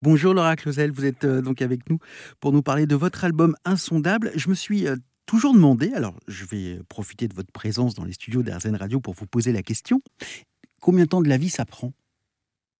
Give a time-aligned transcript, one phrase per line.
[0.00, 1.98] Bonjour Laura Clausel, vous êtes euh, donc avec nous
[2.38, 4.30] pour nous parler de votre album Insondable.
[4.36, 4.94] Je me suis euh,
[5.26, 9.14] toujours demandé, alors je vais profiter de votre présence dans les studios d'Arzen Radio pour
[9.14, 10.00] vous poser la question,
[10.80, 11.92] combien de temps de la vie ça prend?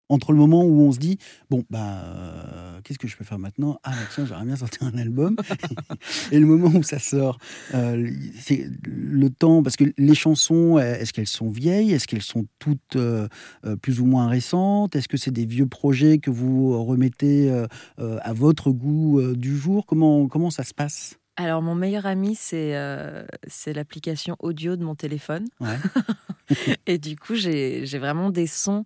[0.08, 1.18] Entre le moment où on se dit
[1.50, 3.78] bon bah euh, qu'est-ce que je peux faire maintenant?
[3.84, 5.36] Ah bah, tiens j'aimerais bien sortir un album.
[6.32, 7.38] Et le moment où ça sort
[7.74, 11.92] euh, c'est le temps parce que les chansons est-ce qu'elles sont vieilles?
[11.92, 13.28] Est-ce qu'elles sont toutes euh,
[13.82, 14.96] plus ou moins récentes?
[14.96, 17.50] Est-ce que c'est des vieux projets que vous remettez
[17.98, 19.86] à votre goût du jour?
[19.86, 21.18] Comment comment ça se passe?
[21.36, 22.74] Alors, mon meilleur ami, c'est
[23.46, 25.46] c'est l'application audio de mon téléphone.
[26.86, 28.84] et du coup, j'ai vraiment des sons.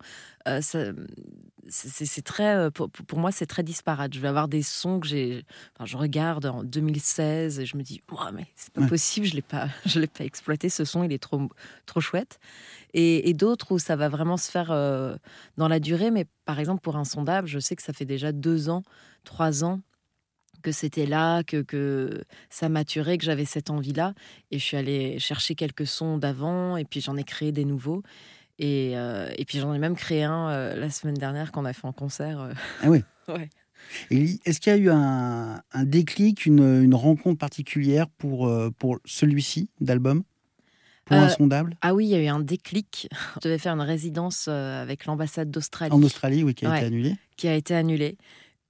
[1.68, 4.14] c'est très, pour, pour moi, c'est très disparate.
[4.14, 5.44] Je vais avoir des sons que j'ai.
[5.74, 9.34] Enfin, je regarde en 2016 et je me dis, oh, mais c'est pas possible, je
[9.34, 10.68] l'ai pas, je l'ai pas exploité.
[10.68, 11.48] Ce son, il est trop,
[11.86, 12.38] trop chouette.
[12.94, 14.68] Et, et d'autres où ça va vraiment se faire
[15.56, 16.10] dans la durée.
[16.10, 18.82] Mais par exemple, pour un sondable, je sais que ça fait déjà deux ans,
[19.24, 19.80] trois ans
[20.62, 24.14] que c'était là, que, que ça maturait, que j'avais cette envie-là.
[24.50, 28.02] Et je suis allée chercher quelques sons d'avant, et puis j'en ai créé des nouveaux.
[28.58, 31.72] Et, euh, et puis j'en ai même créé un euh, la semaine dernière qu'on a
[31.72, 32.40] fait en concert.
[32.40, 32.52] Euh.
[32.82, 33.50] Ah oui Ouais.
[34.10, 39.70] Est-ce qu'il y a eu un, un déclic, une, une, rencontre particulière pour, pour celui-ci
[39.80, 40.22] d'album?
[41.04, 41.76] Pour Insondable?
[41.82, 43.08] Ah oui, il y a eu un déclic.
[43.36, 45.92] Je devais faire une résidence avec l'ambassade d'Australie.
[45.92, 47.16] En Australie, oui, qui a été annulée.
[47.36, 48.18] Qui a été annulée.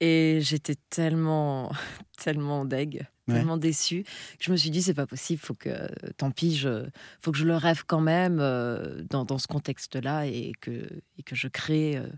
[0.05, 1.70] Et j'étais tellement,
[2.19, 5.70] tellement deg, tellement déçue, que je me suis dit, c'est pas possible, faut que,
[6.17, 6.86] tant pis, je,
[7.20, 11.23] faut que je le rêve quand même euh, dans, dans, ce contexte-là et que, et
[11.23, 11.97] que je crée.
[11.97, 12.08] Euh,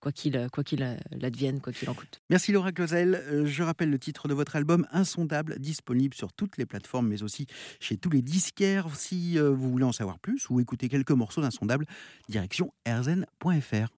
[0.00, 0.82] quoi qu'il quoi qu'il
[1.22, 2.22] advienne, quoi qu'il en coûte.
[2.30, 3.16] Merci Laura Clausel.
[3.16, 7.24] Euh, je rappelle le titre de votre album Insondable, disponible sur toutes les plateformes, mais
[7.24, 7.46] aussi
[7.80, 8.86] chez tous les disquaires.
[8.94, 11.84] Si vous voulez en savoir plus ou écouter quelques morceaux d'Insondable,
[12.28, 13.86] direction erzen.fr.